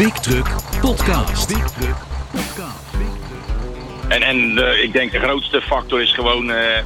[0.00, 0.46] Big Truck
[0.80, 1.48] Podcast.
[1.48, 1.94] Big Truck
[4.08, 6.82] En, en eh, ik denk de grootste factor is gewoon, eh,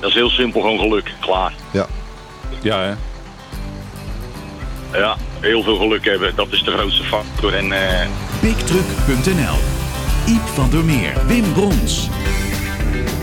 [0.00, 1.12] dat is heel simpel, gewoon geluk.
[1.20, 1.52] Klaar.
[1.72, 1.86] Ja.
[2.62, 2.94] Ja, hè?
[4.98, 7.54] Ja, heel veel geluk hebben, dat is de grootste factor.
[7.54, 8.06] En eh,
[8.40, 9.58] BigTruck.nl
[10.26, 12.08] Iep van der Meer, Wim Brons.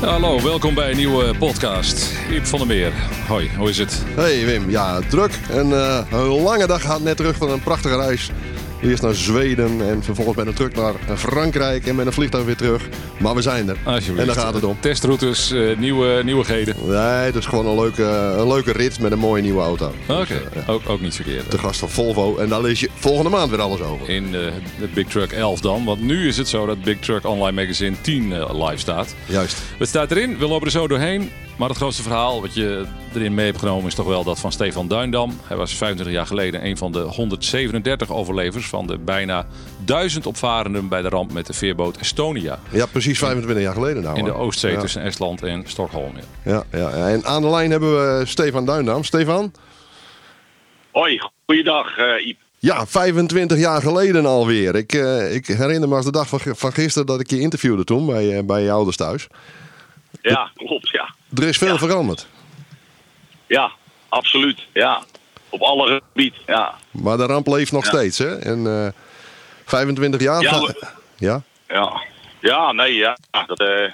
[0.02, 2.12] Hallo, welkom bij een nieuwe podcast.
[2.32, 2.94] Iep van der Meer.
[3.28, 4.04] Hoi, hoe is het?
[4.16, 5.40] Hey Wim, ja, druk.
[5.50, 8.32] En eh, een lange dag gaat net terug van een prachtige reis.
[8.84, 12.56] Eerst naar Zweden en vervolgens met een truck naar Frankrijk en met een vliegtuig weer
[12.56, 12.88] terug.
[13.20, 13.78] Maar we zijn er.
[13.84, 14.20] Alsjeblieft.
[14.20, 14.78] En daar gaat het om.
[14.80, 16.76] Testroutes, eh, nieuwe, nieuwigheden.
[16.86, 18.04] Nee, het is gewoon een leuke,
[18.38, 19.92] een leuke rit met een mooie nieuwe auto.
[20.08, 21.52] Oké, Dus, eh, ook, ook niet verkeerd.
[21.52, 22.38] De gast van Volvo.
[22.38, 24.10] En daar lees je volgende maand weer alles over.
[24.10, 24.32] In eh,
[24.80, 25.84] de Big Truck 11 dan.
[25.86, 29.16] Want nu is het zo dat Big Truck Online Magazine 10 eh, live staat.
[29.26, 29.58] Juist.
[29.78, 31.32] Het staat erin, we lopen er zo doorheen.
[31.58, 34.52] Maar het grootste verhaal wat je erin mee hebt genomen is toch wel dat van
[34.52, 35.40] Stefan Duindam.
[35.44, 39.46] Hij was 25 jaar geleden een van de 137 overlevers van de bijna
[39.86, 42.60] 1000 opvarenden bij de ramp met de veerboot Estonia.
[42.72, 44.18] Ja, precies 25 jaar geleden nou.
[44.18, 44.34] In de.
[44.34, 44.80] Oostzee Ja.
[44.80, 46.14] tussen Estland en Stockholm.
[46.16, 46.64] Ja.
[46.72, 47.10] Ja, ja, ja.
[47.10, 49.04] En aan de lijn hebben we Stefan Duindam.
[49.04, 49.52] Stefan?
[50.92, 52.38] hoi, goeiedag uh, Iep.
[52.60, 54.76] Ja, 25 jaar geleden alweer.
[54.76, 58.06] Ik, eh, ik herinner me als de dag van gisteren dat ik je interviewde toen
[58.06, 59.28] bij, eh, bij je ouders thuis.
[60.22, 61.16] Ja, klopt, ja.
[61.36, 61.78] Er is veel Ja.
[61.78, 62.28] veranderd.
[63.48, 63.72] Ja,
[64.10, 65.04] absoluut, ja.
[65.50, 66.74] Op alle gebieden, ja.
[66.92, 67.90] Maar de ramp leeft nog Ja.
[67.90, 68.36] steeds, hè?
[68.40, 68.88] En eh,
[69.66, 70.42] 25 jaar...
[70.42, 70.86] Ja, we-
[71.18, 71.42] ja?
[71.68, 72.02] Ja,
[72.42, 73.18] ja nee, ja.
[73.48, 73.92] Dat, eh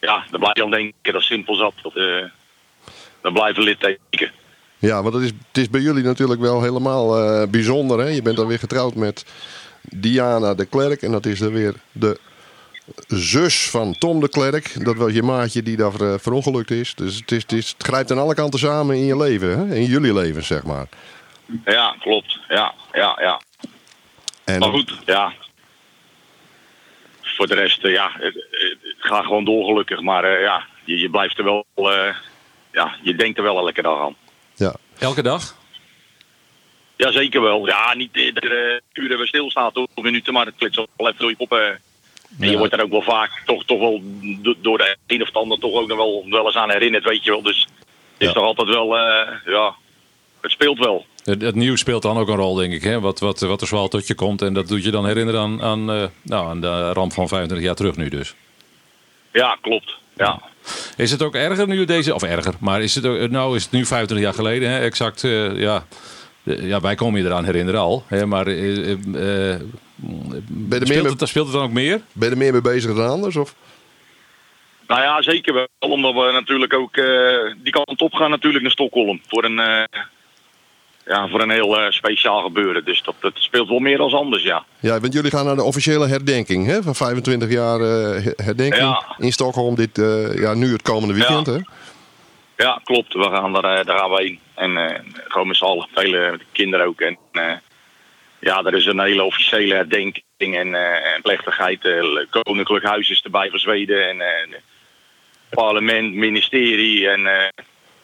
[0.00, 1.72] ja, dan blijf je dan denken, dat is simpel zat.
[1.82, 2.24] Dat, eh
[3.22, 4.30] dan blijven litteken.
[4.78, 8.06] Ja, want het is, het is bij jullie natuurlijk wel helemaal bijzonder, hè?
[8.08, 9.24] Je bent dan weer getrouwd met
[9.82, 11.02] Diana de Klerk.
[11.02, 12.20] En dat is dan weer de
[13.06, 14.84] zus van Tom de Klerk.
[14.84, 16.94] Dat was je maatje die daar eh, verongelukt is.
[16.94, 19.74] Dus het, is, het, is, het grijpt aan alle kanten samen in je leven, hè?
[19.74, 20.88] In jullie leven, zeg maar.
[21.64, 22.38] Ja, klopt.
[22.48, 23.40] Ja, ja, ja.
[24.44, 25.32] En, Maar goed, ja.
[27.20, 28.10] Voor de rest, eh, ja,
[28.98, 30.00] gaat gewoon door gelukkig.
[30.00, 32.14] Maar eh, ja, je, je blijft er wel, eh,
[32.72, 34.16] ja, je denkt er wel elke dag aan.
[34.54, 34.74] Ja.
[34.98, 35.56] Elke dag?
[36.96, 37.66] Ja, zeker wel.
[37.66, 41.30] Ja, niet eh, uren we stilstaan, toch minuten, maar het klikt zo wel even door
[41.30, 41.78] je kop.
[42.40, 42.58] En je Ja.
[42.58, 44.00] wordt er ook wel vaak toch, toch wel
[44.42, 47.04] do- door de een of de ander toch ook nog wel, wel eens aan herinnerd,
[47.04, 47.42] weet je wel.
[47.42, 47.66] Dus
[48.18, 49.74] het is toch altijd wel, eh, ja,
[50.40, 51.06] het speelt wel.
[51.24, 52.82] Het, het nieuws speelt dan ook een rol, denk ik.
[52.82, 53.00] Hè?
[53.00, 54.42] Wat, wat, wat er zoal tot je komt.
[54.42, 57.66] En dat doet je dan herinneren aan, aan, eh, nou, aan de ramp van 25
[57.66, 58.34] jaar terug nu dus.
[59.32, 59.94] Ja, klopt.
[60.16, 60.40] Ja.
[60.96, 62.14] Is het ook erger nu deze...
[62.14, 64.78] Of erger, maar is het, ook, nou is het nu 25 jaar geleden, hè?
[64.78, 65.24] exact...
[65.24, 65.86] eh, ja,
[66.56, 68.04] ja, wij komen je eraan herinneren al.
[68.06, 68.26] Hè?
[68.26, 69.60] Maar eh, eh, eh,
[69.96, 72.00] Ben meer speelt, mee, het, speelt het dan ook meer?
[72.12, 73.36] ben je er meer mee bezig dan anders?
[73.36, 73.54] Of?
[74.86, 75.66] Nou ja, zeker wel.
[75.78, 79.20] Omdat we natuurlijk ook eh, die kant op gaan natuurlijk naar Stockholm.
[79.26, 79.82] Voor een, eh,
[81.06, 82.84] ja, voor een heel eh, speciaal gebeuren.
[82.84, 84.64] Dus dat, dat speelt wel meer als anders, ja.
[84.80, 86.82] Ja, want jullie gaan naar de officiële herdenking hè?
[86.82, 89.02] van 25 jaar eh, her- herdenking Ja.
[89.18, 89.74] in Stockholm.
[89.74, 91.46] Dit, eh, ja, nu het komende weekend.
[91.46, 91.52] Ja.
[91.52, 91.58] Hè?
[92.64, 93.12] Ja, klopt.
[93.14, 94.38] We gaan daar, eh, daar gaan we heen.
[94.58, 95.88] En eh, gewoon met z'n allen.
[95.94, 97.00] Vele met de kinderen ook.
[97.00, 97.52] En eh,
[98.40, 100.24] ja, er is een hele officiële herdenking
[100.56, 101.84] en, eh, en plechtigheid.
[101.84, 102.02] Eh,
[102.42, 104.08] Koninklijk Huis is erbij van Zweden.
[104.08, 104.58] En eh,
[105.50, 107.08] parlement, ministerie.
[107.08, 107.48] En eh,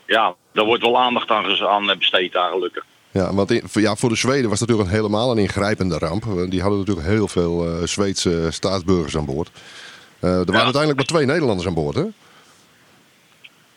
[0.07, 2.85] ja, daar wordt wel aandacht aan, aan besteed daar gelukkig.
[3.11, 6.25] Ja, want in- ja, voor de Zweden was het natuurlijk helemaal een ingrijpende ramp.
[6.51, 9.51] Die hadden natuurlijk heel veel eh, Zweedse staatsburgers aan boord.
[10.21, 12.05] Eh, er waren uiteindelijk maar twee Nederlanders aan boord, hè?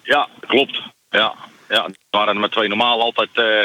[0.04, 0.82] Ja, klopt.
[1.10, 1.34] Ja,
[1.70, 3.30] ja er waren er maar twee normaal altijd.
[3.34, 3.64] eh,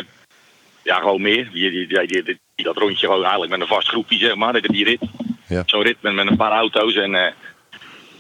[0.83, 1.51] ja, gewoon meer.
[1.53, 4.53] Die, die, die, dat rondje gewoon eigenlijk met een vast groepje, zeg maar.
[4.53, 5.01] Die, die rit.
[5.49, 5.63] Ja.
[5.67, 6.95] Zo'n rit met, met een paar auto's.
[6.95, 7.33] En eh,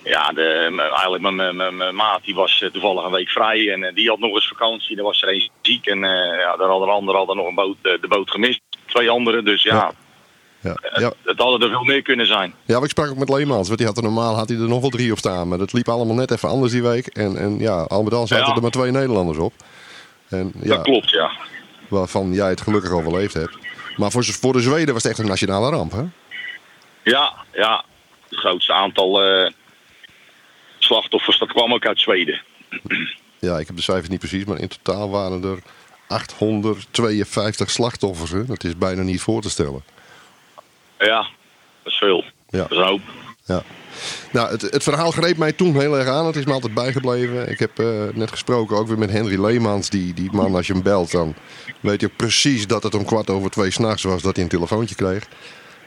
[0.04, 3.72] ja, de, eigenlijk mijn- maat die was eh, toevallig een week vrij.
[3.72, 4.96] En die had nog eens vakantie.
[4.96, 5.86] Er was er een ziek.
[5.86, 8.60] En ja, daar hadden anderen hadden nog een boot, de boot gemist.
[8.86, 9.44] Twee anderen.
[9.44, 9.92] Dus ja, Ja.
[10.62, 12.54] Ja, ja, het hadden er veel meer kunnen zijn.
[12.64, 13.66] ja maar ik sprak ook met Leemans.
[13.66, 15.48] Want die had er normaal had hij er nog wel drie op staan.
[15.48, 17.06] Maar dat liep allemaal net even anders die week.
[17.06, 18.54] En, en ja, al met al zaten Ja.
[18.54, 19.52] er maar twee Nederlanders op.
[20.28, 21.30] En ja, Dat klopt, ja.
[21.88, 23.56] waarvan jij het gelukkig overleefd hebt.
[23.96, 26.02] Maar voor, voor de Zweden was het echt een nationale ramp, hè?
[27.02, 27.84] Ja, ja.
[28.28, 29.50] Het grootste aantal eh,
[30.78, 32.40] slachtoffers, dat kwam ook uit Zweden.
[33.38, 35.58] Ja, ik heb de cijfers niet precies, maar in totaal waren er
[36.08, 38.30] 852 slachtoffers.
[38.30, 38.44] Hè?
[38.44, 39.84] Dat is bijna niet voor te stellen.
[41.06, 41.26] Ja,
[41.82, 42.24] dat is veel.
[42.48, 42.66] Ja.
[42.68, 43.00] Dat is.
[43.44, 43.62] Ja.
[44.32, 46.26] Nou, het, het verhaal greep mij toen heel erg aan.
[46.26, 47.50] Het is me altijd bijgebleven.
[47.50, 49.90] Ik heb eh, net gesproken ook weer met Henry Leemans.
[49.90, 51.34] Die, die man, als je hem belt, dan
[51.80, 54.94] weet je precies dat het om kwart over twee s'nachts was dat hij een telefoontje
[54.94, 55.28] kreeg.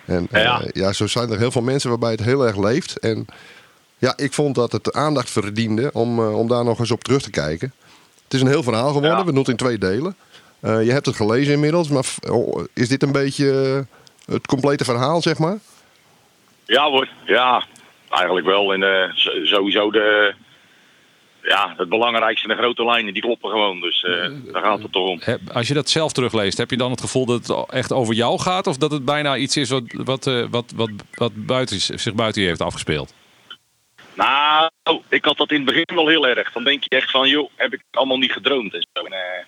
[0.06, 0.62] En eh, Ja.
[0.74, 3.00] ja, zo zijn er heel veel mensen waarbij het heel erg leeft.
[3.00, 3.26] En
[3.98, 7.22] ja, ik vond dat het aandacht verdiende om, eh, om daar nog eens op terug
[7.22, 7.74] te kijken.
[8.24, 9.12] Het is een heel verhaal geworden.
[9.12, 9.26] Ja.
[9.26, 10.16] We doen het in twee delen.
[10.62, 13.86] Je hebt het gelezen inmiddels, maar oh, is dit een beetje
[14.26, 15.58] het complete verhaal, zeg maar?
[16.66, 17.64] Ja hoor, ja,
[18.10, 18.74] eigenlijk wel.
[18.74, 19.10] En eh,
[19.44, 20.34] sowieso de,
[21.48, 23.82] ja, het belangrijkste, de grote lijnen, die kloppen gewoon.
[23.82, 25.22] Dus eh, daar gaat het toch om.
[25.54, 28.40] Als je dat zelf terugleest, heb je dan het gevoel dat het echt over jou
[28.40, 28.68] gaat?
[28.68, 32.42] Of dat het bijna iets is wat, wat, eh, wat, wat, wat buiten, zich buiten
[32.42, 33.14] je heeft afgespeeld?
[34.14, 34.70] Nou,
[35.10, 36.52] ik had dat in het begin wel heel erg.
[36.52, 39.04] Dan denk je echt van, joh, heb ik allemaal niet gedroomd en zo.
[39.06, 39.46] En, eh,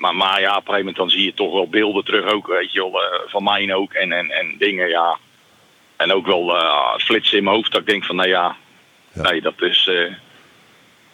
[0.00, 2.46] maar, maar ja, op een gegeven moment dan zie je toch wel beelden terug ook,
[2.46, 3.92] weet je wel, eh, van mij ook.
[3.92, 5.18] En, en, en dingen, ja.
[5.96, 8.56] En ook wel eh, flitsen in mijn hoofd dat ik denk van, nou ja,
[9.12, 9.22] Ja.
[9.22, 10.14] nee, dat is eh,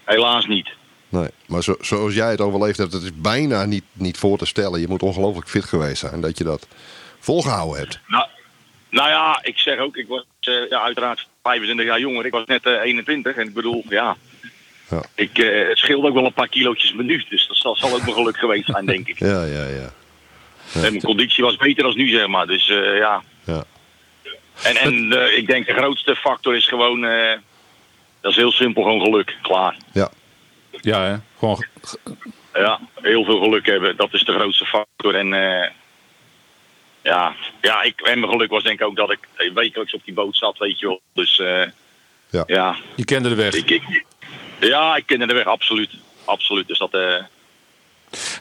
[0.04, 0.68] helaas niet.
[1.08, 4.46] Nee, maar zo, zoals jij het overleefd hebt, het is bijna niet, niet voor te
[4.46, 4.80] stellen.
[4.80, 6.68] Je moet ongelooflijk fit geweest zijn dat je dat
[7.18, 8.00] volgehouden hebt.
[8.06, 8.26] Nou,
[8.90, 12.26] nou ja, ik zeg ook, ik was ja, uiteraard 25 jaar jonger.
[12.26, 14.16] Ik was net eh, 21 en ik bedoel, ja.
[14.90, 15.02] Ja.
[15.14, 17.26] Ik, eh, het scheelde ook wel een paar kilootjes per minuut.
[17.30, 19.18] Dus dat zal, zal ook mijn geluk geweest zijn, denk ik.
[19.30, 19.92] Ja, ja, ja.
[20.74, 22.46] En mijn conditie was beter dan nu, zeg maar.
[22.46, 23.22] Dus eh, ja.
[23.44, 23.64] Ja.
[24.62, 27.32] En, en eh, ik denk de grootste factor is gewoon, eh,
[28.20, 29.36] dat is heel simpel, gewoon geluk.
[29.42, 29.76] Klaar.
[29.92, 30.10] Ja,
[30.80, 31.16] Ja, hè?
[31.38, 31.64] Gewoon,
[32.54, 35.14] Ja, heel veel geluk hebben, dat is de grootste factor.
[35.14, 35.70] En eh,
[37.02, 40.14] ja, ja ik, en mijn geluk was denk ik ook dat ik wekelijks op die
[40.14, 41.00] boot zat, weet je wel.
[41.12, 41.62] Dus eh,
[42.30, 42.42] Ja.
[42.46, 43.54] ja, je kende de weg.
[43.54, 44.04] ik, ik,
[44.60, 45.90] ja, ik kende de weg, absoluut.
[46.24, 46.94] Absoluut, dus dat...
[46.94, 47.14] eh,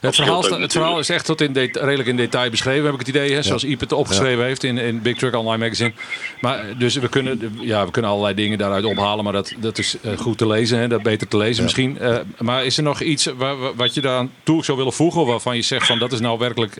[0.00, 2.92] Het verhaal, ook sta- het verhaal is echt tot in redelijk in detail beschreven, heb
[2.92, 3.32] ik het idee.
[3.32, 3.42] Hè?
[3.42, 5.92] Zoals Iep het opgeschreven heeft in, in Big Truck Online Magazine.
[6.40, 9.24] Maar, dus we kunnen, ja, we kunnen allerlei dingen daaruit ophalen.
[9.24, 10.78] Maar dat, dat is eh, goed te lezen.
[10.78, 10.88] Hè?
[10.88, 11.98] Dat beter te lezen misschien.
[11.98, 15.20] Eh, maar is er nog iets waar, waar- wat je daaraan toe zou willen voegen?
[15.20, 16.78] of Waarvan je zegt van dat is nou werkelijk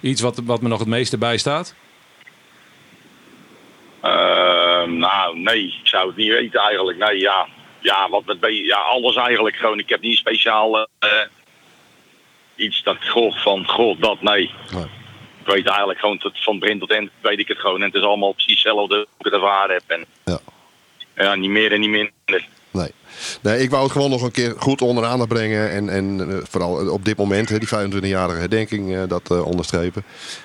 [0.00, 1.74] iets wat, wat me nog het meeste bijstaat?
[4.02, 6.98] Ehm, nou, nee, ik zou het niet weten eigenlijk.
[6.98, 7.46] Nee, ja,
[7.80, 9.78] ja, wat met, be- ja alles eigenlijk gewoon.
[9.78, 11.08] Ik heb niet speciaal eh,
[12.56, 14.50] iets dat goh, van, goh, dat, nee.
[14.72, 14.86] Nee.
[15.40, 17.80] Ik weet eigenlijk gewoon tot, van begin tot eind weet ik het gewoon.
[17.80, 19.84] En het is allemaal precies hetzelfde hoe ik het ervaren heb.
[19.86, 20.38] En ja.
[21.14, 22.46] ja, niet meer en niet minder.
[22.70, 22.90] Nee.
[23.42, 25.70] nee, ik wou het gewoon nog een keer goed onder aandacht brengen.
[25.70, 30.04] En, en eh, vooral op dit moment, hè, die 25-jarige herdenking, eh, dat eh, onderstrepen.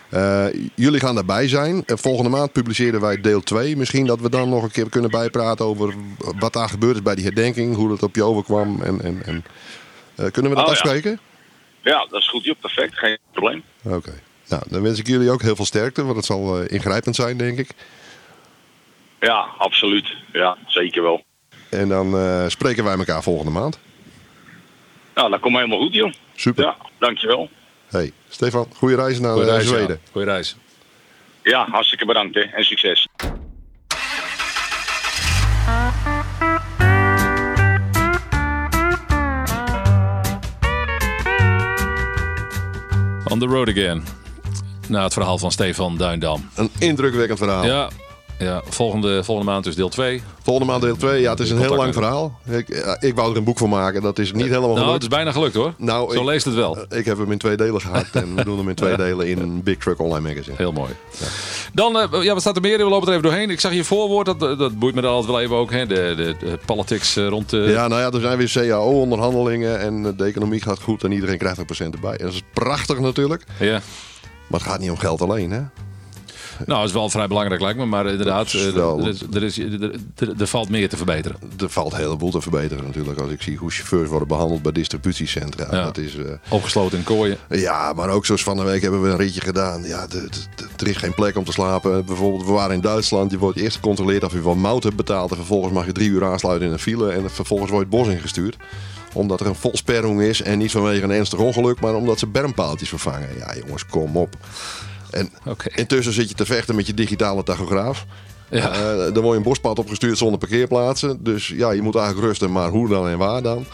[0.09, 1.83] Eh, jullie gaan daarbij zijn.
[1.85, 3.77] Eh, volgende maand publiceren wij deel 2.
[3.77, 5.93] Misschien dat we dan nog een keer kunnen bijpraten over
[6.39, 7.75] wat daar gebeurd is bij die herdenking.
[7.75, 8.81] Hoe dat op je overkwam.
[8.81, 9.45] En, en, en,
[10.15, 11.19] eh, kunnen we dat Oh, afspreken?
[11.81, 13.63] Ja, dat is goed, joh, perfect, geen probleem.
[13.83, 14.13] Oké.
[14.47, 16.03] Nou, dan wens ik jullie ook heel veel sterkte.
[16.03, 17.69] Want het zal eh, ingrijpend zijn, denk ik.
[19.19, 20.15] Ja, absoluut.
[20.33, 21.23] Ja, zeker wel.
[21.73, 23.79] En dan eh, spreken wij elkaar volgende maand.
[25.15, 26.11] Nou, dat komt helemaal goed, joh.
[26.35, 26.63] Super.
[26.63, 27.49] Ja, dankjewel.
[27.87, 29.99] Hey, Stefan, goede reis naar Goeie eh, reis, Zweden.
[30.03, 30.11] ja.
[30.11, 30.55] Goeie reis.
[31.43, 33.07] Ja, hartstikke bedankt hè, en succes.
[43.27, 44.03] On the road again.
[44.87, 46.49] Na het verhaal van Stefan Duindam.
[46.55, 47.65] Een indrukwekkend verhaal.
[47.65, 47.89] Ja,
[48.43, 50.21] ja volgende, volgende maand dus deel 2.
[50.43, 51.21] Volgende maand deel 2.
[51.21, 52.39] Ja, het is een heel lang verhaal.
[52.49, 54.01] Ik, ja, ik wou er een boek van maken.
[54.01, 55.73] Dat is niet helemaal Nou, het is bijna gelukt hoor.
[55.77, 56.77] Nou, Zo ik- leest het wel.
[56.89, 58.05] Ik heb hem in twee delen gehad.
[58.11, 60.55] En we doen hem in twee delen in een Big Truck Online Magazine.
[60.57, 60.91] Heel mooi.
[61.73, 62.77] Dan, eh, ja, wat staat er meer?
[62.77, 63.49] We lopen er even doorheen.
[63.49, 65.71] Ik zag je voorwoord, dat, dat boeit me dan altijd wel even ook.
[65.71, 65.85] Hè?
[65.85, 67.57] De, de, de politics eh, rond de...
[67.57, 69.79] Ja, nou ja, er zijn weer CAO-onderhandelingen.
[69.79, 71.03] En de economie gaat goed.
[71.03, 72.15] En iedereen krijgt een procent erbij.
[72.17, 73.43] En dat is prachtig natuurlijk.
[73.59, 73.81] Ja.
[74.47, 75.61] Maar het gaat niet om geld alleen, hè?
[76.65, 77.85] Nou, dat is wel vrij belangrijk lijkt me.
[77.85, 81.37] Maar inderdaad, eh, wel- er, is, er, is, er, er- er valt meer te verbeteren.
[81.59, 83.19] Er valt een heleboel te verbeteren natuurlijk.
[83.19, 85.67] Als ik zie hoe chauffeurs worden behandeld bij distributiecentra.
[85.71, 85.83] Ja.
[85.83, 86.15] Dat is...
[86.15, 87.37] eh, Opgesloten in kooien.
[87.49, 89.83] Ja, maar ook zoals van de week hebben we een ritje gedaan.
[89.83, 92.05] Ja, de- de- de- er is geen plek om te slapen.
[92.05, 93.31] Bijvoorbeeld, we waren in Duitsland.
[93.31, 95.29] Je wordt eerst gecontroleerd of je van mout hebt betaald.
[95.29, 97.11] En vervolgens mag je drie uur aansluiten in een file.
[97.11, 98.57] En vervolgens word je het bos ingestuurd.
[99.13, 100.41] Omdat er een volsperrong is.
[100.41, 103.29] En niet vanwege een ernstig ongeluk, maar omdat ze bermpaaltjes vervangen.
[103.37, 104.35] Ja, jongens, kom op.
[105.13, 105.29] En
[105.75, 108.05] intussen zit je te vechten met je digitale tachograaf.
[108.49, 108.71] Ja.
[108.71, 111.23] Eh, dan word je een bospad opgestuurd zonder parkeerplaatsen.
[111.23, 112.51] Dus ja, je moet eigenlijk rusten.
[112.51, 113.65] Maar hoe dan en waar dan?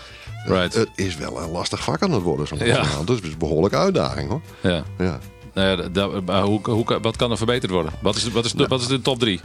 [0.45, 0.73] Right.
[0.73, 2.47] Het is wel een lastig vak aan het worden.
[2.47, 2.81] Zo'n Ja.
[3.05, 4.41] Dus het is een behoorlijke uitdaging hoor.
[4.61, 4.83] Ja.
[4.97, 5.19] Ja.
[5.53, 7.91] Nou ja, maar hoe, hoe, wat kan er verbeterd worden?
[8.01, 9.39] Wat is, de- wat is, de, wat is de top 3?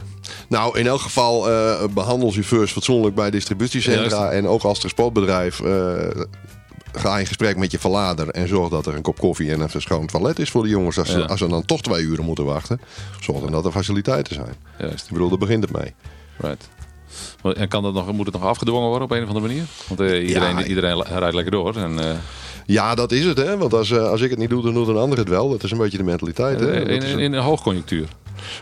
[0.49, 4.31] Nou, in elk geval eh behandel chauffeurs fatsoenlijk bij distributiecentra.
[4.31, 5.93] En ook als transportbedrijf eh,
[6.97, 8.29] ga in gesprek met je verlader.
[8.29, 10.97] En zorg dat er een kop koffie en een schoon toilet is voor de jongens.
[10.99, 12.79] Als, ze, als ze dan toch twee uren moeten wachten.
[13.19, 14.53] Zorg dan dat er faciliteiten zijn.
[14.79, 15.05] Juist.
[15.05, 15.93] Ik bedoel, daar begint het mee.
[16.37, 16.69] Right.
[17.57, 19.63] En kan dat nog, moet het nog afgedwongen worden op een of andere manier?
[19.87, 20.63] Want eh, iedereen, Ja.
[20.65, 21.75] iedereen rijdt lekker door.
[21.75, 22.15] En, eh,
[22.65, 23.57] Ja, dat is het hè.
[23.57, 25.49] Want als, eh, als ik het niet doe, dan doet een ander het wel.
[25.49, 26.59] Dat is een beetje de mentaliteit.
[26.59, 26.79] Hè?
[26.81, 28.07] in, in, een- in een hoogconjunctuur.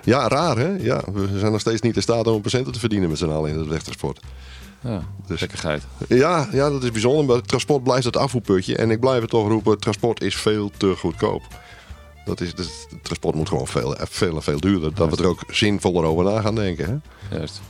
[0.04, 0.70] Ja, raar hè.
[0.80, 3.30] Ja, we zijn nog steeds niet in staat om een procenten te verdienen met z'n
[3.30, 4.20] allen in het wegtransport.
[4.84, 5.84] Ja, Dus- gekkigheid.
[6.08, 7.25] Ja, ja, dat is bijzonder.
[7.25, 8.75] Maar het transport blijft het afvoerputje.
[8.75, 11.42] En ik blijf het toch roepen, transport is veel te goedkoop.
[12.25, 14.94] Dat is, dus het transport moet gewoon veel, veel en veel duurder.
[14.94, 16.86] Dat we er ook zinvoller over na gaan denken.
[17.30, 17.38] Hè?
[17.38, 17.62] Juist.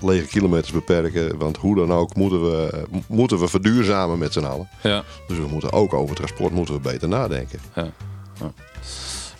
[0.00, 1.38] Lege kilometers beperken.
[1.38, 4.68] Want hoe dan ook moeten we, moeten we verduurzamen met z'n allen.
[4.82, 5.04] Ja.
[5.28, 7.60] Dus we moeten ook over transport moeten we beter nadenken.
[7.74, 7.90] ja.
[8.40, 8.52] ja.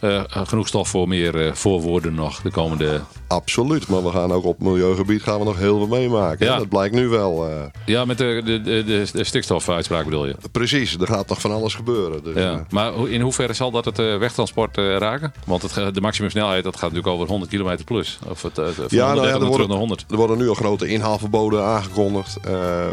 [0.00, 3.00] Eh, eh, genoeg stof voor meer eh, voorwoorden nog de komende...
[3.30, 3.88] Absoluut.
[3.88, 6.46] Maar we gaan ook op milieugebied gaan we nog heel veel meemaken.
[6.46, 6.56] Ja.
[6.58, 7.46] Dat blijkt nu wel.
[7.48, 7.52] eh,
[7.86, 10.34] Ja, met de, de, de, de, stikstofuitspraak bedoel je?
[10.52, 12.24] precies, er gaat nog van alles gebeuren.
[12.24, 12.52] Dus, Ja.
[12.52, 15.32] eh, Maar in hoeverre zal dat het eh, wegtransport raken?
[15.46, 18.18] Want het, de maximumsnelheid dat gaat natuurlijk over 100 km plus.
[18.28, 20.04] Of het, Ja, nou 130 ja, er worden, naar 100.
[20.10, 22.36] er worden nu al grote inhaalverboden aangekondigd.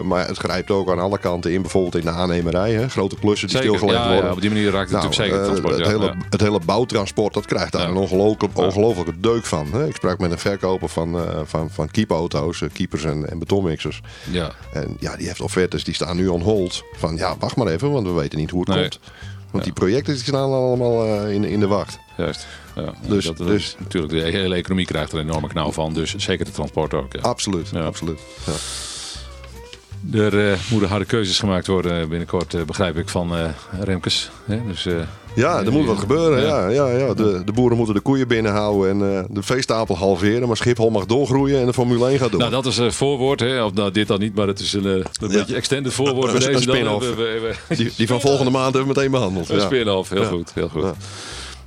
[0.04, 1.62] maar het grijpt ook aan alle kanten in.
[1.62, 2.72] Bijvoorbeeld in de aannemerij.
[2.74, 2.90] Hè?
[2.90, 4.30] Grote klussen die Zeker, stilgelegd ja, worden.
[4.30, 5.78] ja, op die manier raakt het Nou, natuurlijk zeker het transport.
[5.88, 9.68] het, hele, het hele bouwtransport, dat krijgt daar een ongelooflijke, ongelooflijke deuk van.
[9.72, 9.88] Hè?
[9.88, 14.02] Ik sprak met een verkoper van, eh van, van keepauto's, eh, keepers en, en betonmixers.
[14.32, 14.52] Ja.
[14.74, 16.84] En ja, die heeft offertes, die staan nu on hold.
[16.98, 18.80] Van ja, wacht maar even, want we weten niet hoe het Nee.
[18.82, 19.00] komt.
[19.52, 22.00] Want die projecten die staan allemaal eh, in, in de wacht.
[22.18, 22.48] Juist.
[22.76, 25.94] Ja, Dus- dat, dat dus- natuurlijk, de hele economie krijgt er een enorme knauw van.
[25.94, 27.14] Dus zeker de transport ook.
[27.14, 27.22] Ja.
[27.22, 27.86] Absoluut, Ja.
[27.86, 28.20] absoluut.
[28.46, 28.54] Ja.
[30.20, 34.30] Er moeten harde keuzes gemaakt worden binnenkort, begrijp ik, van Remkes.
[34.46, 34.68] Hè?
[34.68, 34.88] Dus,
[35.38, 36.42] Ja, er moet wat gebeuren.
[36.42, 36.68] Ja.
[36.68, 36.90] Ja.
[36.90, 40.48] Ja, De, de boeren moeten de koeien binnenhouden en eh, de veestapel halveren.
[40.48, 42.40] Maar Schiphol mag doorgroeien en de Formule 1 gaat door.
[42.40, 43.40] nou, dat is een voorwoord.
[43.40, 43.64] Hè?
[43.64, 46.34] Of nou, dit dan niet, maar het is een, eh, een beetje extended voorwoord.
[46.34, 47.06] Een- bij deze spin-off.
[47.68, 49.50] Die, die van volgende maand hebben we meteen behandeld.
[49.50, 49.66] Een Ja.
[49.66, 50.52] spin-off, heel goed.
[50.54, 50.86] Heel goed.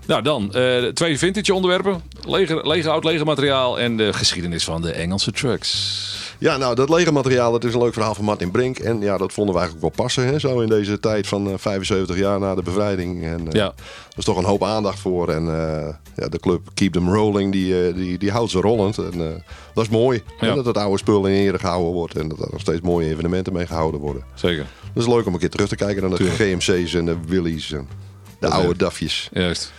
[0.06, 2.02] Nou, dan eh, twee vintage onderwerpen.
[2.26, 6.19] Lege, lege oud lege materiaal en de geschiedenis van de Engelse trucks.
[6.40, 8.78] Ja, nou, dat lege materiaal, dat is een leuk verhaal van Martin Brink.
[8.78, 11.54] En ja, dat vonden we eigenlijk wel passen, hè, zo in deze tijd van eh,
[11.58, 13.24] 75 jaar na de bevrijding.
[13.24, 13.64] En eh, Ja.
[14.10, 15.28] er is toch een hoop aandacht voor.
[15.28, 18.98] En eh, ja, de club Keep Them Rolling, die, eh, die, die houdt ze rollend.
[18.98, 19.42] En eh,
[19.74, 20.54] dat is mooi, Ja.
[20.54, 22.16] dat het oude spul in ere gehouden wordt.
[22.16, 24.22] En dat er nog steeds mooie evenementen mee gehouden worden.
[24.34, 24.66] Zeker.
[24.94, 26.62] Dat is leuk om een keer terug te kijken naar de Tuurlijk.
[26.62, 28.78] GMC's en de Willys en de Dat oude leuk.
[28.78, 29.28] dafjes.
[29.32, 29.72] Juist.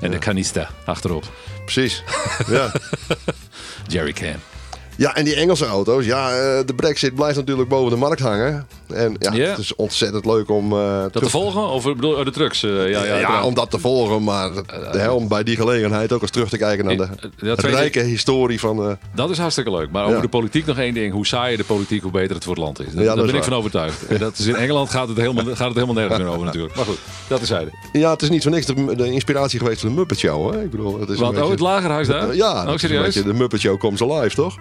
[0.00, 1.24] En de canista achterop.
[1.64, 2.02] Precies.
[2.48, 2.72] ja.
[3.88, 4.34] Jerry Can.
[4.96, 6.04] Ja, en die Engelse auto's.
[6.04, 8.66] Ja, eh, de brexit blijft natuurlijk boven de markt hangen.
[8.94, 10.72] En ja, het is ontzettend leuk om...
[10.72, 11.68] eh, Dat te volgen?
[11.68, 12.62] Of bedoel oh, de trucks?
[12.62, 14.50] eh, ja, ja, Ja, om dat te volgen, maar
[14.92, 17.08] de helm bij die gelegenheid ook eens terug te kijken naar
[17.38, 18.98] de rijke historie van...
[19.14, 19.90] Dat is hartstikke leuk.
[19.90, 21.12] Maar over de politiek nog één ding.
[21.12, 22.92] Hoe saaier de politiek, hoe beter het voor het land is.
[22.92, 24.06] Daar ben is ik van overtuigd.
[24.06, 26.74] En dat is in Engeland gaat het helemaal, gaat het helemaal nergens meer over natuurlijk.
[26.74, 26.98] Maar goed,
[27.28, 27.70] dat is zijde.
[27.92, 30.52] ja, het is niet voor niks de, de inspiratie geweest van de Muppet Show.
[30.52, 30.62] Hè?
[30.62, 32.34] Ik bedoel, het is Wat, een oh, het beetje, lagerhuis daar?
[32.34, 33.04] Ja, een serieus?
[33.04, 34.56] beetje de Muppet Show Comes Alive, toch?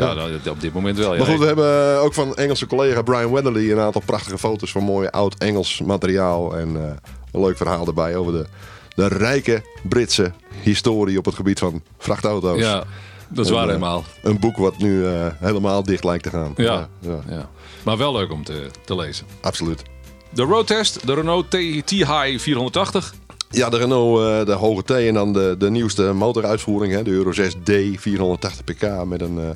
[0.00, 1.12] Ja, nou, op dit moment wel.
[1.12, 1.18] Ja.
[1.18, 4.70] Maar goed, we hebben eh, ook van Engelse collega Brian Weatherly een aantal prachtige foto's
[4.70, 6.56] van mooi oud Engels materiaal.
[6.56, 6.90] En eh,
[7.32, 8.46] een leuk verhaal erbij over de,
[8.94, 12.58] de rijke Britse historie op het gebied van vrachtauto's.
[12.58, 12.84] ja,
[13.28, 14.04] dat is En, waar eh, helemaal.
[14.22, 15.06] Een boek wat nu
[15.38, 16.52] helemaal dicht lijkt te gaan.
[16.56, 16.88] Ja.
[17.00, 17.48] ja, Ja.
[17.82, 19.26] Maar wel leuk om te, te lezen.
[19.40, 19.82] absoluut.
[20.30, 21.50] De roadtest, de Renault
[21.84, 23.14] T-High 480.
[23.50, 27.10] Ja, de Renault, eh, de hoge T en dan de, de nieuwste motoruitvoering, hè, de
[27.10, 29.48] Euro 6D 480 pk met een eh,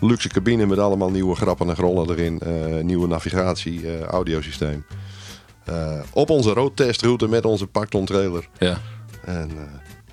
[0.00, 4.84] luxe cabine met allemaal nieuwe grappen en grollen erin, eh, nieuwe navigatie, eh, audiosysteem.
[6.12, 8.48] Op onze roadtestroute met onze Pacton trailer.
[8.58, 8.78] Ja.
[9.24, 9.50] En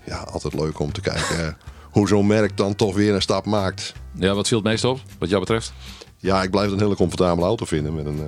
[0.05, 1.57] ja, altijd leuk om te kijken
[1.91, 3.93] hoe zo'n merk dan toch weer een stap maakt.
[4.13, 5.73] ja, wat viel het meest op, wat jou betreft?
[6.17, 8.19] Ja, ik blijf het een hele comfortabele auto vinden met een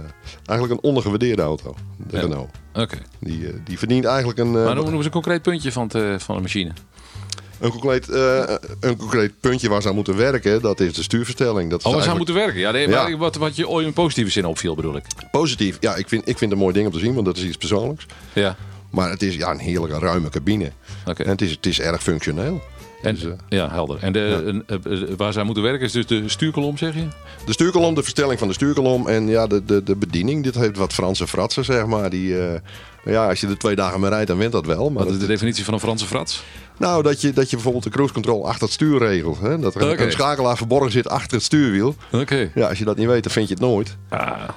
[0.45, 2.21] eigenlijk een ondergewaardeerde auto, de Ja.
[2.21, 2.49] Renault.
[2.81, 2.97] Oké.
[3.19, 5.95] Die, eh, die verdient eigenlijk een, eh, Maar noem eens een concreet puntje van, het,
[5.95, 6.71] eh, van de machine.
[7.59, 8.07] Een concreet,
[8.79, 11.69] een concreet puntje waar ze aan moeten werken, dat is de stuurverstelling.
[11.69, 12.59] Dat is Oh, we zou eigenlijk moeten werken.
[12.59, 13.03] Ja, nee, Ja.
[13.09, 15.03] maar wat, wat je ooit in positieve zin opviel, bedoel ik.
[15.31, 15.77] positief.
[15.79, 17.43] Ja, ik vind, ik vind het een mooi ding om te zien, want dat is
[17.43, 18.05] iets persoonlijks.
[18.33, 18.55] Ja.
[18.89, 20.71] Maar het is ja, een heerlijke ruime cabine.
[21.05, 21.23] Oké.
[21.23, 22.61] En het is, het is erg functioneel.
[23.01, 23.97] En, Dus, ja, helder.
[24.01, 27.07] En de, eh, eh, waar zij moeten werken is dus de stuurkolom, zeg je?
[27.45, 30.43] De stuurkolom, de verstelling van de stuurkolom en ja, de, de, de bediening.
[30.43, 32.09] Dit heeft wat Franse fratsen, zeg maar.
[32.09, 32.35] Die,
[33.05, 34.89] ja, als je er twee dagen mee rijdt, dan wint dat wel.
[34.89, 36.43] Maar Wat is de definitie van een Franse frats?
[36.77, 39.39] nou, dat je, dat je bijvoorbeeld de cruise control achter het stuur regelt.
[39.39, 39.59] Hè?
[39.59, 41.95] Dat er een schakelaar verborgen zit achter het stuurwiel.
[42.11, 42.51] Oké.
[42.55, 43.97] Ja, als je dat niet weet, dan vind je het nooit.
[44.09, 44.49] Ah,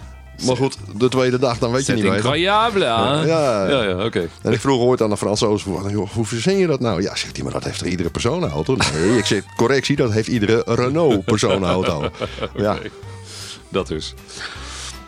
[0.47, 2.17] Maar goed, de tweede dag, dan weet je niet beter.
[2.17, 2.91] incroyable, hè?
[2.91, 3.25] Ja.
[3.69, 4.29] ja, ja oké.
[4.43, 5.65] En ik vroeg ooit aan de Fransoos,
[6.13, 7.03] hoe verzin je dat nou?
[7.03, 8.77] Ja, zegt hij, maar dat heeft iedere personenauto?
[8.93, 12.05] Nee, ik zeg, correctie, dat heeft iedere Renault personenauto.
[12.57, 12.79] Ja,
[13.69, 14.15] Dat dus.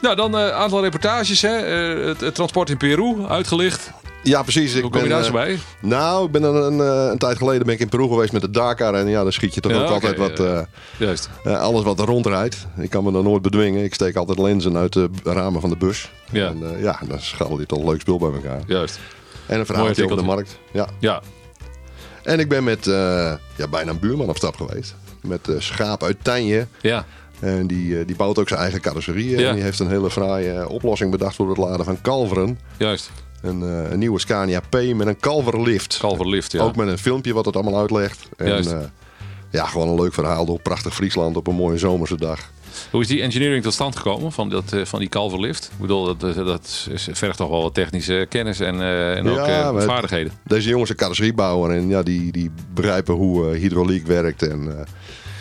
[0.00, 1.43] Nou, dan een aantal reportages.
[1.43, 1.57] Hè.
[1.57, 3.91] Eh, het, het transport in Peru, uitgelicht.
[4.25, 4.75] Ja precies.
[4.75, 5.59] Ik Hoe kom je ben, daar zo eh, bij?
[5.81, 8.43] Nou, ik ben een, een, eh, een tijd geleden ben ik in Peru geweest met
[8.43, 8.95] de Dakar.
[8.95, 10.40] En ja, dan schiet je toch Ja, ook altijd wat...
[10.40, 10.61] eh,
[10.99, 11.28] Juist.
[11.45, 12.66] alles wat er rondrijdt.
[12.76, 13.85] Ik kan me dan nooit bedwingen.
[13.85, 16.12] Ik steek altijd lenzen uit de ramen van de bus.
[16.31, 16.47] Ja.
[16.49, 18.61] En ja, dan scharrel je toch een leuk spul bij elkaar.
[18.66, 18.99] Juist.
[19.47, 20.59] En een verhaaltje over de markt.
[20.73, 20.88] Ja.
[20.99, 21.23] Ja.
[22.23, 22.85] En ik ben met
[23.57, 24.95] ja, bijna een buurman op stap geweest.
[25.23, 26.66] Met schaap uit Tijnje.
[26.81, 27.04] Ja.
[27.40, 29.38] En die, die bouwt ook zijn eigen carrosserie.
[29.38, 29.49] Ja.
[29.49, 32.59] En die heeft een hele fraaie oplossing bedacht voor het laden van kalveren.
[32.76, 33.11] Juist.
[33.44, 35.96] Een, eh, een nieuwe Scania P met een kalverlift.
[35.96, 36.62] Kalverlift, ja.
[36.62, 38.28] Ook met een filmpje wat het allemaal uitlegt.
[38.36, 38.78] En, eh,
[39.50, 42.52] ja, gewoon een leuk verhaal door prachtig Friesland op een mooie zomerse dag.
[42.90, 45.70] Hoe is die engineering tot stand gekomen van, dat, eh, van die kalverlift?
[45.72, 48.80] Ik bedoel, dat, dat, vergt toch wel wat technische kennis en,
[49.16, 50.32] en ook Ja, vaardigheden.
[50.44, 54.42] Deze jongens zijn carrosseriebouwer en ja, die, die begrijpen hoe hydrauliek werkt.
[54.42, 54.86] En,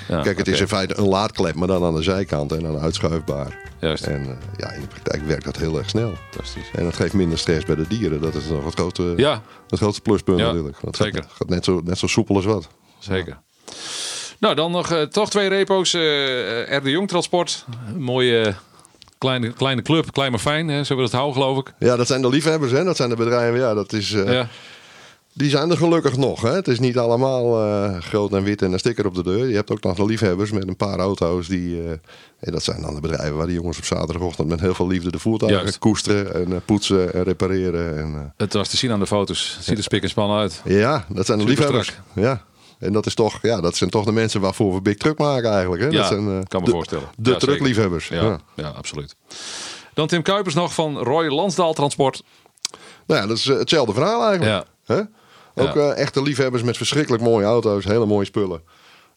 [0.08, 2.80] Ja, kijk, het is in feite een laadklep, maar dan aan de zijkant en dan
[2.80, 3.60] uitschuifbaar.
[3.80, 6.14] Juist, En eh, ja, in de praktijk werkt dat heel erg snel.
[6.32, 6.70] fantastisch.
[6.76, 8.22] En dat geeft minder stress bij de dieren.
[8.22, 10.78] Dat is nog het grootste, Ja, het grootste pluspunt Ja, natuurlijk.
[10.82, 11.22] Dat zeker.
[11.24, 12.68] Gaat, gaat net, zo, net zo soepel als wat.
[13.00, 13.38] zeker.
[14.40, 15.94] Nou, dan nog eh, toch twee repo's.
[15.94, 16.02] eh
[16.78, 16.84] R.
[16.84, 17.66] de Jong Transport.
[17.88, 18.54] Een mooie
[19.18, 20.68] kleine, kleine club, klein maar fijn.
[20.68, 20.84] Hè?
[20.84, 21.74] Zo wil het houden, geloof ik.
[21.80, 22.84] Ja, dat zijn de liefhebbers, hè?
[22.84, 23.60] dat zijn de bedrijven.
[23.60, 24.48] Ja, dat is, Ja,
[25.36, 26.42] Die zijn er gelukkig nog.
[26.42, 26.52] Hè?
[26.52, 29.48] Het is niet allemaal eh, groot en wit en een sticker op de deur.
[29.48, 31.48] Je hebt ook nog de liefhebbers met een paar auto's.
[31.48, 31.90] Die, eh,
[32.40, 35.12] en dat zijn dan de bedrijven waar die jongens op zaterdagochtend met heel veel liefde
[35.12, 35.80] de voertuigen Juist.
[35.80, 37.98] koesteren en eh, poetsen en repareren.
[37.98, 39.58] En, het was te zien aan de foto's.
[39.62, 40.62] Ziet er spik en span uit.
[40.66, 42.00] ja, dat zijn de liefhebbers.
[42.14, 42.44] Ja.
[42.80, 45.52] En dat, is toch, ja, dat zijn toch de mensen waarvoor we Big Truck maken
[45.52, 45.82] eigenlijk.
[45.82, 45.88] Hè?
[45.88, 47.08] Ja, dat zijn, kan me de, voorstellen.
[47.18, 48.08] De Ja, truckliefhebbers.
[48.08, 48.40] Ja, Ja.
[48.56, 48.68] ja.
[48.68, 49.16] absoluut.
[49.94, 52.24] Dan Tim Kuipers nog van Roy Lansdaal Transport.
[53.08, 54.66] Nou ja, dat is hetzelfde verhaal eigenlijk.
[54.86, 54.96] Ja.
[54.96, 55.02] Hè?
[55.56, 55.92] Ook Ja.
[55.92, 58.62] eh, echte liefhebbers met verschrikkelijk mooie auto's, hele mooie spullen.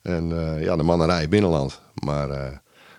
[0.02, 1.80] En eh, ja, de mannen rijden binnenland.
[1.94, 2.56] Maar eh,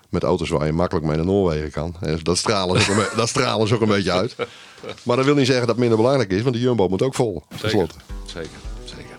[0.09, 1.95] met auto's waar je makkelijk mee naar Noorwegen kan.
[2.01, 4.35] En dat stralen ze ook, een dat stralen ze ook een beetje uit.
[5.03, 7.15] Maar dat wil niet zeggen dat het minder belangrijk is, want de Jumbo moet ook
[7.15, 7.43] vol.
[7.61, 7.95] Tenslotte.
[8.25, 8.49] Zeker,
[8.85, 9.15] zeker.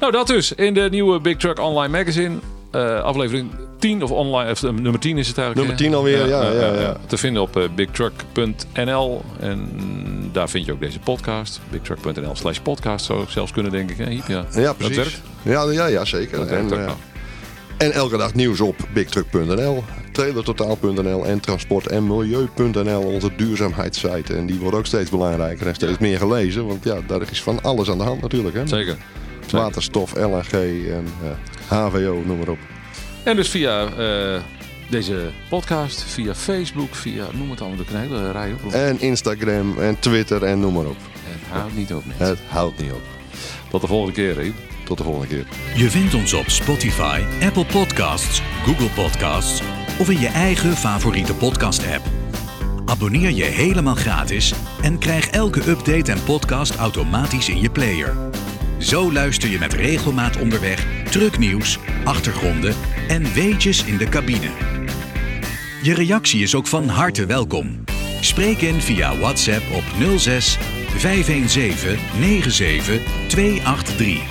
[0.00, 2.38] Nou, dat dus in de nieuwe Big Truck Online Magazine.
[2.74, 5.68] Eh, aflevering 10 of online, of, eh, nummer 10 is het eigenlijk.
[5.68, 5.90] Nummer hè?
[5.90, 6.96] 10 alweer, ja, ja, ja.
[7.06, 9.22] Te vinden op eh, bigtruck.nl.
[9.40, 9.68] En
[10.32, 11.60] daar vind je ook deze podcast.
[11.70, 13.96] Bigtruck.nl slash podcast zou ik zelfs kunnen, denk ik.
[13.96, 14.04] Hè?
[14.34, 14.96] Ja, Ja, Dat precies.
[14.96, 15.20] werkt.
[15.42, 16.38] Ja, ja, ja, zeker.
[16.38, 16.96] Dat en, werkt ook eh, nog.
[17.76, 24.34] en elke dag nieuws op bigtruck.nl, trailertotaal.nl en transport- en milieu.nl, onze duurzaamheidssite.
[24.34, 26.66] En die wordt ook steeds belangrijker en steeds meer gelezen.
[26.66, 28.54] Want ja, daar is van alles aan de hand natuurlijk.
[28.54, 28.66] Hè?
[28.66, 28.96] Zeker.
[29.44, 29.58] Zeker.
[29.58, 30.52] Waterstof, LNG
[30.88, 32.58] en eh, HVO, noem maar op.
[33.22, 34.40] En dus via eh,
[34.90, 38.72] deze podcast, via Facebook, via noem het allemaal, een hele rij op.
[38.72, 40.96] En Instagram en Twitter en noem maar op.
[41.22, 42.26] Het houdt niet op, mensen.
[42.26, 43.02] Het houdt niet op.
[43.70, 44.54] Tot de volgende keer, Riep.
[44.84, 45.46] Tot de volgende keer.
[45.76, 49.62] Je vindt ons op Spotify, Apple Podcasts, Google Podcasts
[49.98, 52.04] of in je eigen favoriete podcast-app.
[52.86, 58.16] Abonneer je helemaal gratis en krijg elke update en podcast automatisch in je player.
[58.84, 62.74] Zo luister je met regelmaat onderweg trucknieuws, achtergronden
[63.08, 64.48] en weetjes in de cabine.
[65.82, 67.84] Je reactie is ook van harte welkom.
[68.20, 69.82] Spreek in via WhatsApp op
[70.18, 70.58] 06
[70.96, 74.22] 517 97 283.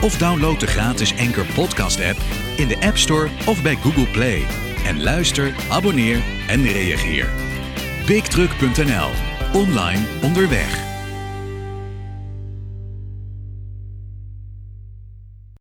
[0.00, 2.18] Of download de gratis Anchor Podcast app
[2.56, 4.42] in de App Store of bij Google Play.
[4.86, 7.28] En luister, abonneer en reageer.
[8.06, 9.10] BigTruck.nl.
[9.52, 10.89] Online onderweg.